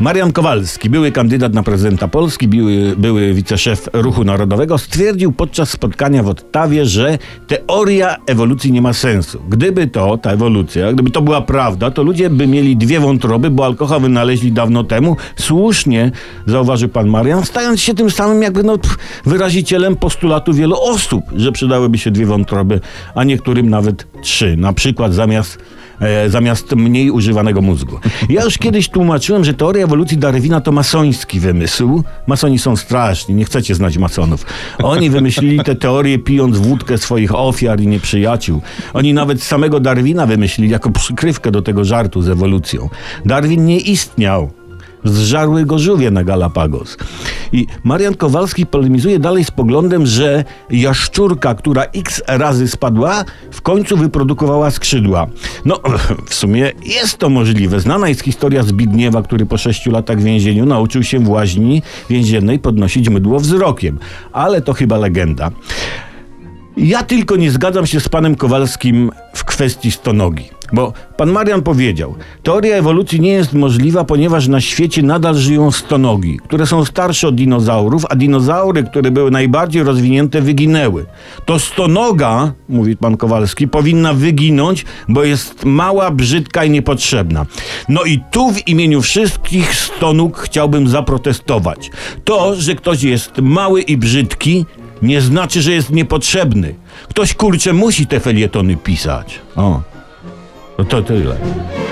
Marian 0.00 0.32
Kowalski, 0.32 0.90
były 0.90 1.12
kandydat 1.12 1.54
na 1.54 1.62
prezydenta 1.62 2.08
Polski, 2.08 2.48
były, 2.48 2.96
były 2.96 3.34
wiceszef 3.34 3.88
Ruchu 3.92 4.24
Narodowego, 4.24 4.78
stwierdził 4.78 5.32
podczas 5.32 5.70
spotkania 5.70 6.22
w 6.22 6.28
Ottawie, 6.28 6.86
że 6.86 7.18
teoria 7.46 8.16
ewolucji 8.26 8.72
nie 8.72 8.82
ma 8.82 8.92
sensu. 8.92 9.42
Gdyby 9.48 9.86
to, 9.86 10.18
ta 10.18 10.30
ewolucja, 10.30 10.92
gdyby 10.92 11.10
to 11.10 11.22
była 11.22 11.40
prawda, 11.40 11.90
to 11.90 12.02
ludzie 12.02 12.30
by 12.30 12.46
mieli 12.46 12.76
dwie 12.76 13.00
wątroby, 13.00 13.50
bo 13.50 13.64
alkohol 13.64 14.00
wynaleźli 14.00 14.52
dawno 14.52 14.84
temu. 14.84 15.16
Słusznie 15.36 16.10
zauważył 16.46 16.88
pan 16.88 17.08
Marian, 17.08 17.44
stając 17.44 17.80
się 17.80 17.94
tym 17.94 18.10
samym 18.10 18.42
jakby 18.42 18.62
no, 18.62 18.78
pff, 18.78 18.96
wyrazicielem 19.26 19.96
postulatu 19.96 20.52
wielu 20.52 20.76
osób, 20.80 21.24
że 21.36 21.52
przydałyby 21.52 21.98
się 21.98 22.10
dwie 22.10 22.26
wątroby, 22.26 22.80
a 23.14 23.24
niektórym 23.24 23.70
nawet 23.70 24.06
trzy. 24.22 24.56
Na 24.56 24.72
przykład 24.72 25.14
zamiast 25.14 25.58
e, 26.00 26.30
zamiast 26.30 26.72
mniej 26.72 27.10
używanego 27.10 27.60
mózgu. 27.62 27.98
Ja 28.28 28.44
już 28.44 28.58
kiedyś 28.58 28.88
tłumaczyłem, 28.88 29.44
że 29.44 29.54
teoria 29.54 29.84
ewolucji 29.84 30.18
Darwina 30.18 30.60
to 30.60 30.72
masoński 30.72 31.40
wymysł. 31.40 32.04
Masoni 32.26 32.58
są 32.58 32.76
straszni, 32.76 33.34
nie 33.34 33.44
chcecie 33.44 33.74
znać 33.74 33.98
masonów. 33.98 34.46
Oni 34.82 35.10
wymyślili 35.10 35.64
tę 35.64 35.74
teorię 35.74 36.18
pijąc 36.18 36.58
wódkę 36.58 36.98
swoich 36.98 37.34
ofiar 37.34 37.80
i 37.80 37.86
nieprzyjaciół. 37.86 38.62
Oni 38.92 39.14
nawet 39.14 39.42
samego 39.42 39.80
Darwina 39.80 40.26
wymyślili 40.26 40.70
jako 40.70 40.90
przykrywkę 40.90 41.50
do 41.50 41.62
tego 41.62 41.84
żartu 41.84 42.22
z 42.22 42.28
ewolucją. 42.28 42.88
Darwin 43.24 43.64
nie 43.64 43.78
istniał. 43.78 44.50
Zżarły 45.04 45.64
go 45.64 45.78
żółwie 45.78 46.10
na 46.10 46.24
Galapagos. 46.24 46.96
I 47.54 47.66
Marian 47.84 48.14
Kowalski 48.14 48.66
polemizuje 48.66 49.18
dalej 49.18 49.44
z 49.44 49.50
poglądem, 49.50 50.06
że 50.06 50.44
jaszczurka, 50.70 51.54
która 51.54 51.82
x 51.82 52.22
razy 52.26 52.68
spadła, 52.68 53.24
w 53.50 53.62
końcu 53.62 53.96
wyprodukowała 53.96 54.70
skrzydła. 54.70 55.26
No, 55.64 55.80
w 56.26 56.34
sumie 56.34 56.72
jest 56.84 57.18
to 57.18 57.28
możliwe. 57.28 57.80
Znana 57.80 58.08
jest 58.08 58.20
historia 58.20 58.62
Zbigniewa, 58.62 59.22
który 59.22 59.46
po 59.46 59.58
sześciu 59.58 59.90
latach 59.90 60.18
w 60.18 60.22
więzieniu 60.22 60.66
nauczył 60.66 61.02
się 61.02 61.18
w 61.18 61.28
łaźni 61.28 61.82
więziennej 62.10 62.58
podnosić 62.58 63.08
mydło 63.08 63.40
wzrokiem. 63.40 63.98
Ale 64.32 64.62
to 64.62 64.72
chyba 64.72 64.96
legenda. 64.96 65.50
Ja 66.76 67.02
tylko 67.02 67.36
nie 67.36 67.50
zgadzam 67.50 67.86
się 67.86 68.00
z 68.00 68.08
panem 68.08 68.34
Kowalskim 68.34 69.10
w 69.34 69.44
kwestii 69.44 69.90
stonogi. 69.90 70.50
Bo 70.74 70.92
pan 71.16 71.30
Marian 71.30 71.62
powiedział, 71.62 72.14
teoria 72.42 72.76
ewolucji 72.76 73.20
nie 73.20 73.30
jest 73.30 73.52
możliwa, 73.52 74.04
ponieważ 74.04 74.48
na 74.48 74.60
świecie 74.60 75.02
nadal 75.02 75.34
żyją 75.34 75.70
stonogi, 75.72 76.40
które 76.44 76.66
są 76.66 76.84
starsze 76.84 77.28
od 77.28 77.34
dinozaurów, 77.34 78.06
a 78.10 78.16
dinozaury, 78.16 78.84
które 78.84 79.10
były 79.10 79.30
najbardziej 79.30 79.82
rozwinięte, 79.82 80.40
wyginęły. 80.40 81.06
To 81.44 81.58
stonoga, 81.58 82.52
mówi 82.68 82.96
pan 82.96 83.16
Kowalski, 83.16 83.68
powinna 83.68 84.14
wyginąć, 84.14 84.84
bo 85.08 85.24
jest 85.24 85.64
mała, 85.64 86.10
brzydka 86.10 86.64
i 86.64 86.70
niepotrzebna. 86.70 87.46
No 87.88 88.04
i 88.04 88.20
tu 88.30 88.52
w 88.52 88.68
imieniu 88.68 89.02
wszystkich 89.02 89.74
stonóg 89.74 90.38
chciałbym 90.38 90.88
zaprotestować. 90.88 91.90
To, 92.24 92.54
że 92.54 92.74
ktoś 92.74 93.02
jest 93.02 93.32
mały 93.38 93.82
i 93.82 93.96
brzydki, 93.96 94.66
nie 95.02 95.20
znaczy, 95.20 95.62
że 95.62 95.72
jest 95.72 95.90
niepotrzebny. 95.90 96.74
Ktoś 97.08 97.34
kurczę 97.34 97.72
musi 97.72 98.06
te 98.06 98.20
felietony 98.20 98.76
pisać. 98.76 99.40
O, 99.56 99.93
no 100.78 100.84
to 100.84 101.02
tyle. 101.02 101.83